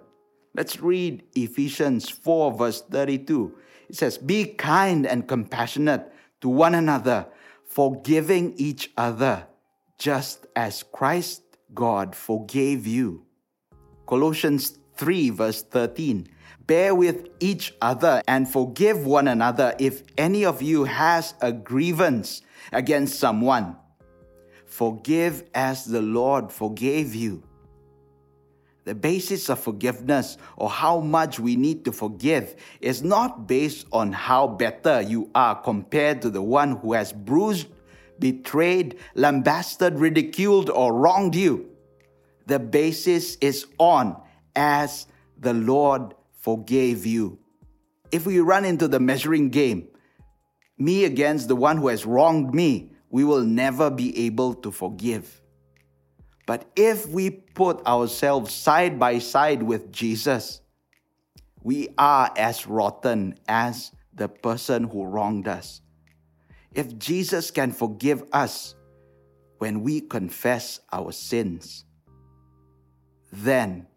let's 0.56 0.80
read 0.80 1.24
Ephesians 1.36 2.10
4, 2.10 2.54
verse 2.54 2.82
32. 2.82 3.56
It 3.90 3.96
says, 3.96 4.18
Be 4.18 4.46
kind 4.46 5.06
and 5.06 5.28
compassionate 5.28 6.12
to 6.42 6.50
one 6.50 6.76
another, 6.76 7.28
forgiving 7.68 8.54
each 8.58 8.92
other 8.98 9.48
just 9.98 10.46
as 10.56 10.84
Christ 10.84 11.44
God 11.74 12.16
forgave 12.16 12.88
you. 12.88 13.26
Colossians 14.08 14.78
3, 14.96 15.30
verse 15.32 15.62
13. 15.64 16.28
Bear 16.68 16.96
with 16.96 17.28
each 17.40 17.76
other 17.82 18.22
and 18.28 18.50
forgive 18.50 19.06
one 19.06 19.28
another 19.28 19.76
if 19.80 20.04
any 20.18 20.46
of 20.46 20.62
you 20.62 20.86
has 20.86 21.36
a 21.42 21.52
grievance 21.52 22.42
against 22.72 23.20
someone. 23.20 23.76
Forgive 24.66 25.44
as 25.54 25.86
the 25.86 26.02
Lord 26.02 26.52
forgave 26.52 27.14
you. 27.14 27.44
The 28.86 28.96
basis 28.96 29.50
of 29.50 29.60
forgiveness 29.60 30.38
or 30.58 30.70
how 30.70 31.00
much 31.00 31.40
we 31.40 31.56
need 31.56 31.86
to 31.86 31.92
forgive 31.92 32.56
is 32.80 33.04
not 33.04 33.48
based 33.48 33.88
on 33.92 34.14
how 34.14 34.48
better 34.48 35.02
you 35.02 35.30
are 35.34 35.56
compared 35.60 36.22
to 36.22 36.30
the 36.30 36.42
one 36.42 36.78
who 36.78 36.94
has 36.94 37.12
bruised 37.12 37.68
betrayed, 38.20 38.98
lambasted, 39.16 40.00
ridiculed, 40.00 40.70
or 40.70 40.94
wronged 40.94 41.36
you. 41.36 41.70
The 42.48 42.60
basis 42.60 43.36
is 43.38 43.66
on 43.80 44.22
as 44.56 45.08
the 45.38 45.54
Lord 45.54 46.14
forgave 46.32 47.06
you. 47.06 47.40
If 48.12 48.26
we 48.26 48.40
run 48.40 48.66
into 48.66 48.88
the 48.88 49.00
measuring 49.00 49.50
game, 49.50 49.88
me 50.78 51.06
against 51.06 51.48
the 51.48 51.56
one 51.56 51.78
who 51.78 51.88
has 51.88 52.06
wronged 52.06 52.54
me, 52.54 52.92
we 53.10 53.24
will 53.24 53.44
never 53.44 53.90
be 53.90 54.26
able 54.26 54.54
to 54.56 54.72
forgive. 54.72 55.42
But 56.46 56.70
if 56.76 57.08
we 57.08 57.30
put 57.32 57.86
ourselves 57.88 58.54
side 58.54 59.00
by 59.00 59.20
side 59.20 59.64
with 59.64 59.92
Jesus, 59.92 60.62
we 61.64 61.90
are 61.98 62.32
as 62.38 62.68
rotten 62.68 63.40
as 63.48 63.92
the 64.14 64.30
person 64.30 64.84
who 64.84 65.06
wronged 65.06 65.48
us. 65.48 65.82
If 66.74 66.98
Jesus 66.98 67.50
can 67.52 67.72
forgive 67.72 68.24
us 68.32 68.76
when 69.58 69.82
we 69.82 70.02
confess 70.02 70.80
our 70.92 71.12
sins, 71.12 71.86
then 73.32 73.88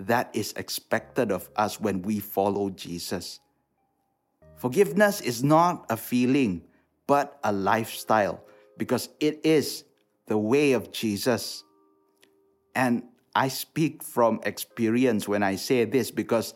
that 0.00 0.30
is 0.34 0.52
expected 0.56 1.30
of 1.30 1.48
us 1.54 1.78
when 1.78 2.02
we 2.02 2.18
follow 2.18 2.70
Jesus. 2.70 3.40
Forgiveness 4.56 5.20
is 5.20 5.44
not 5.44 5.86
a 5.90 5.96
feeling, 5.96 6.62
but 7.06 7.38
a 7.44 7.52
lifestyle 7.52 8.42
because 8.78 9.08
it 9.20 9.40
is 9.44 9.84
the 10.26 10.38
way 10.38 10.72
of 10.72 10.90
Jesus. 10.90 11.62
And 12.74 13.04
I 13.34 13.48
speak 13.48 14.02
from 14.02 14.40
experience 14.44 15.28
when 15.28 15.42
I 15.42 15.56
say 15.56 15.84
this 15.84 16.10
because 16.10 16.54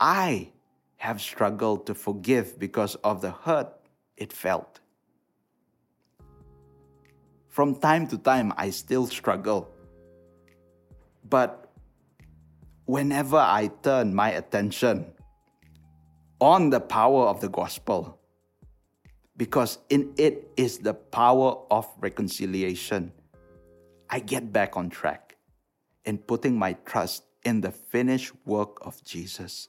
I 0.00 0.52
have 0.96 1.20
struggled 1.20 1.86
to 1.86 1.94
forgive 1.94 2.58
because 2.58 2.94
of 2.96 3.20
the 3.20 3.30
hurt 3.30 3.68
it 4.16 4.32
felt. 4.32 4.80
From 7.48 7.76
time 7.76 8.06
to 8.08 8.18
time, 8.18 8.52
I 8.56 8.70
still 8.70 9.06
struggle. 9.06 9.70
But 11.28 11.70
whenever 12.86 13.36
I 13.36 13.70
turn 13.82 14.14
my 14.14 14.30
attention 14.32 15.06
on 16.40 16.70
the 16.70 16.80
power 16.80 17.26
of 17.26 17.40
the 17.40 17.48
gospel, 17.48 18.18
because 19.36 19.78
in 19.88 20.12
it 20.16 20.50
is 20.56 20.78
the 20.78 20.94
power 20.94 21.58
of 21.70 21.86
reconciliation, 22.00 23.12
I 24.10 24.20
get 24.20 24.52
back 24.52 24.76
on 24.76 24.90
track 24.90 25.23
in 26.04 26.18
putting 26.18 26.58
my 26.58 26.74
trust 26.84 27.24
in 27.44 27.60
the 27.60 27.70
finished 27.70 28.32
work 28.44 28.78
of 28.82 29.02
Jesus. 29.04 29.68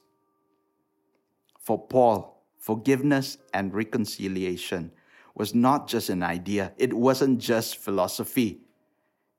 For 1.60 1.78
Paul, 1.78 2.44
forgiveness 2.58 3.38
and 3.52 3.74
reconciliation 3.74 4.92
was 5.34 5.54
not 5.54 5.88
just 5.88 6.08
an 6.08 6.22
idea, 6.22 6.72
it 6.78 6.94
wasn't 6.94 7.38
just 7.38 7.76
philosophy. 7.76 8.60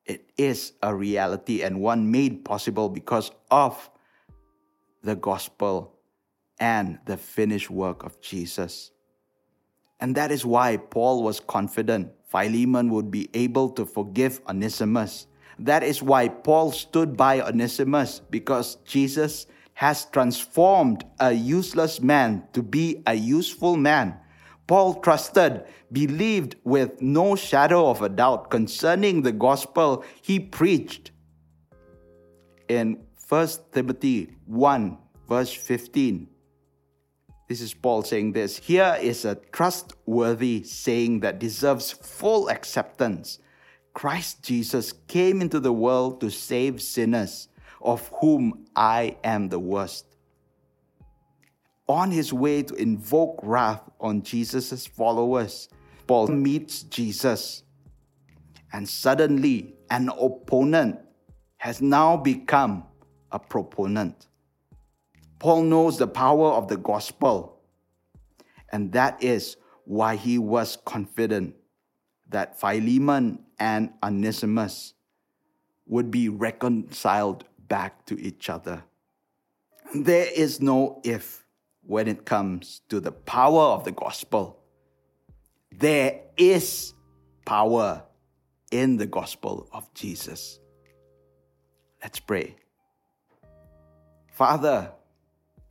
It 0.05 0.31
is 0.37 0.73
a 0.81 0.95
reality 0.95 1.63
and 1.63 1.81
one 1.81 2.11
made 2.11 2.45
possible 2.45 2.89
because 2.89 3.31
of 3.51 3.89
the 5.03 5.15
gospel 5.15 5.95
and 6.59 6.99
the 7.05 7.17
finished 7.17 7.69
work 7.69 8.03
of 8.03 8.21
Jesus. 8.21 8.91
And 9.99 10.15
that 10.15 10.31
is 10.31 10.45
why 10.45 10.77
Paul 10.77 11.23
was 11.23 11.39
confident 11.39 12.11
Philemon 12.27 12.89
would 12.91 13.09
be 13.09 13.29
able 13.33 13.69
to 13.69 13.85
forgive 13.85 14.41
Onesimus. 14.47 15.27
That 15.59 15.83
is 15.83 16.03
why 16.03 16.29
Paul 16.29 16.71
stood 16.71 17.17
by 17.17 17.41
Onesimus 17.41 18.21
because 18.29 18.75
Jesus 18.85 19.47
has 19.73 20.05
transformed 20.05 21.05
a 21.19 21.33
useless 21.33 22.01
man 22.01 22.43
to 22.53 22.63
be 22.63 23.01
a 23.05 23.13
useful 23.13 23.77
man. 23.77 24.17
Paul 24.65 24.95
trusted, 24.95 25.63
believed 25.91 26.55
with 26.63 27.01
no 27.01 27.35
shadow 27.35 27.89
of 27.89 28.01
a 28.01 28.09
doubt 28.09 28.49
concerning 28.49 29.21
the 29.21 29.31
gospel 29.31 30.03
he 30.21 30.39
preached. 30.39 31.11
In 32.67 32.99
1 33.29 33.47
Timothy 33.71 34.35
1, 34.45 34.97
verse 35.27 35.53
15, 35.53 36.27
this 37.47 37.61
is 37.61 37.73
Paul 37.73 38.03
saying 38.03 38.33
this. 38.33 38.57
Here 38.57 38.97
is 39.01 39.23
a 39.23 39.35
trustworthy 39.53 40.63
saying 40.63 41.21
that 41.21 41.39
deserves 41.39 41.91
full 41.91 42.49
acceptance. 42.49 43.39
Christ 43.97 44.43
Jesus 44.43 44.93
came 45.07 45.41
into 45.41 45.59
the 45.59 45.73
world 45.73 46.21
to 46.21 46.29
save 46.29 46.83
sinners, 46.83 47.47
of 47.81 48.07
whom 48.21 48.67
I 48.75 49.17
am 49.23 49.49
the 49.49 49.57
worst. 49.57 50.05
On 51.87 52.11
his 52.11 52.31
way 52.31 52.61
to 52.61 52.75
invoke 52.75 53.39
wrath 53.41 53.81
on 53.99 54.21
Jesus' 54.21 54.85
followers, 54.85 55.69
Paul 56.05 56.27
meets 56.27 56.83
Jesus. 56.83 57.63
And 58.71 58.87
suddenly, 58.87 59.73
an 59.89 60.09
opponent 60.09 60.99
has 61.57 61.81
now 61.81 62.17
become 62.17 62.83
a 63.31 63.39
proponent. 63.39 64.27
Paul 65.39 65.63
knows 65.63 65.97
the 65.97 66.05
power 66.05 66.51
of 66.51 66.67
the 66.67 66.77
gospel. 66.77 67.63
And 68.71 68.91
that 68.91 69.23
is 69.23 69.57
why 69.85 70.17
he 70.17 70.37
was 70.37 70.77
confident 70.85 71.55
that 72.29 72.59
Philemon 72.59 73.39
and 73.59 73.91
Onesimus 74.03 74.93
would 75.85 76.11
be 76.11 76.29
reconciled 76.29 77.45
back 77.67 78.05
to 78.05 78.19
each 78.19 78.49
other. 78.49 78.83
There 79.95 80.27
is 80.35 80.61
no 80.61 81.01
if 81.03 81.45
when 81.83 82.07
it 82.07 82.25
comes 82.25 82.81
to 82.89 82.99
the 82.99 83.11
power 83.11 83.61
of 83.61 83.85
the 83.85 83.91
gospel. 83.91 84.59
There 85.71 86.21
is 86.35 86.93
power 87.45 88.03
in 88.71 88.97
the 88.97 89.05
gospel 89.05 89.69
of 89.71 89.93
Jesus. 89.93 90.59
Let's 92.03 92.19
pray. 92.19 92.55
Father, 94.33 94.91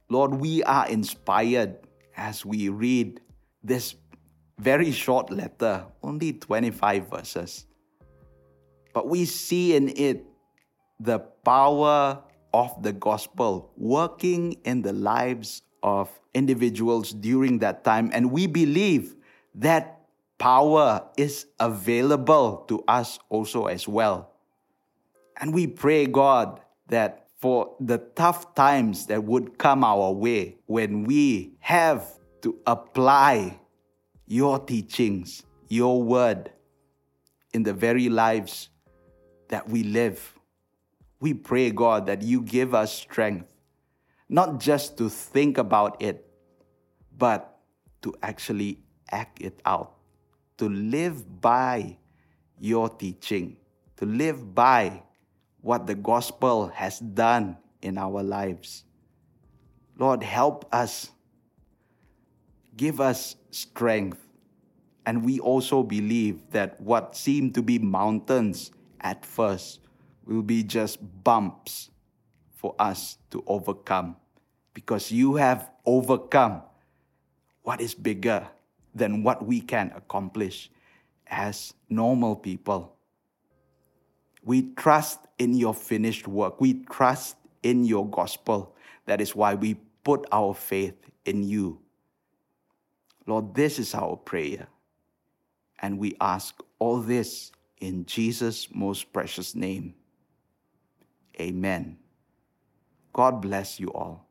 Lord, 0.09 0.35
we 0.35 0.63
are 0.63 0.89
inspired 0.89 1.77
as 2.17 2.45
we 2.45 2.69
read 2.69 3.21
this 3.63 3.95
very 4.59 4.91
short 4.91 5.31
letter, 5.31 5.87
only 6.03 6.33
25 6.33 7.11
verses. 7.11 7.67
But 8.93 9.09
we 9.09 9.25
see 9.27 9.77
in 9.77 9.91
it 9.91 10.25
the 10.99 11.19
power 11.19 12.23
of 12.55 12.83
the 12.83 12.93
gospel 12.93 13.71
working 13.77 14.55
in 14.65 14.81
the 14.83 14.93
lives 14.93 15.63
of 15.83 16.09
individuals 16.33 17.13
during 17.13 17.59
that 17.59 17.85
time. 17.85 18.11
And 18.13 18.31
we 18.33 18.47
believe 18.47 19.15
that 19.57 20.01
power 20.39 21.07
is 21.17 21.47
available 21.61 22.65
to 22.69 22.83
us 22.89 23.19
also 23.29 23.67
as 23.67 23.87
well. 23.87 24.33
And 25.39 25.53
we 25.53 25.67
pray, 25.67 26.07
God, 26.07 26.61
that 26.89 27.29
for 27.39 27.77
the 27.79 27.99
tough 27.99 28.55
times 28.55 29.07
that 29.07 29.25
would 29.25 29.59
come 29.59 29.85
our 29.85 30.11
way 30.13 30.57
when 30.67 31.05
we 31.05 31.53
have 31.61 32.07
to 32.41 32.57
apply 32.67 33.61
your 34.27 34.59
teachings, 34.59 35.43
your 35.69 36.03
word 36.03 36.51
in 37.53 37.63
the 37.63 37.73
very 37.73 38.09
lives 38.09 38.69
that 39.49 39.69
we 39.69 39.83
live. 39.83 40.35
We 41.21 41.35
pray, 41.35 41.71
God, 41.71 42.07
that 42.07 42.23
you 42.23 42.43
give 42.43 42.75
us 42.75 42.93
strength, 42.93 43.55
not 44.29 44.61
just 44.61 44.99
to 44.99 45.09
think 45.09 45.59
about 45.59 46.03
it, 46.03 46.29
but 47.17 47.59
to 48.03 48.15
actually 48.23 48.81
act 49.11 49.41
it 49.41 49.61
out, 49.65 49.95
to 50.59 50.69
live 50.69 51.41
by 51.41 51.97
your 52.59 52.89
teaching, 52.89 53.57
to 53.97 54.05
live 54.05 54.55
by 54.55 55.03
what 55.61 55.87
the 55.87 55.95
gospel 55.95 56.69
has 56.69 56.99
done 56.99 57.57
in 57.83 57.99
our 57.99 58.23
lives. 58.23 58.85
Lord, 59.99 60.23
help 60.23 60.67
us. 60.73 61.11
Give 62.77 63.01
us 63.01 63.37
strength. 63.57 64.19
And 65.07 65.25
we 65.25 65.41
also 65.41 65.83
believe 65.83 66.51
that 66.51 66.81
what 66.81 67.17
seem 67.17 67.53
to 67.53 67.63
be 67.63 67.79
mountains 67.79 68.71
at 69.01 69.25
first 69.25 69.81
will 70.27 70.43
be 70.43 70.63
just 70.63 70.99
bumps 71.25 71.91
for 72.51 72.75
us 72.79 73.19
to 73.31 73.43
overcome 73.47 74.17
because 74.75 75.13
you 75.13 75.37
have 75.37 75.71
overcome 75.87 76.63
what 77.63 77.81
is 77.81 77.95
bigger 77.95 78.47
than 78.95 79.23
what 79.23 79.47
we 79.47 79.61
can 79.61 79.93
accomplish 79.95 80.71
as 81.29 81.73
normal 81.89 82.35
people. 82.35 82.97
We 84.43 84.75
trust 84.75 85.21
in 85.39 85.55
your 85.55 85.75
finished 85.75 86.29
work. 86.29 86.61
We 86.61 86.85
trust 86.85 87.37
in 87.63 87.85
your 87.85 88.09
gospel. 88.09 88.75
That 89.07 89.21
is 89.21 89.35
why 89.35 89.55
we 89.55 89.75
put 90.05 90.27
our 90.33 90.55
faith 90.55 90.95
in 91.25 91.43
you. 91.43 91.81
Lord, 93.27 93.55
this 93.55 93.79
is 93.79 93.95
our 93.95 94.17
prayer. 94.17 94.69
And 95.81 95.99
we 95.99 96.17
ask 96.21 96.63
all 96.79 97.01
this 97.01 97.53
in 97.79 98.07
Jesus' 98.07 98.69
most 98.73 99.13
precious 99.13 99.55
name. 99.55 99.95
Amen. 101.41 101.99
God 103.13 103.43
bless 103.43 103.79
you 103.79 103.89
all. 103.89 104.26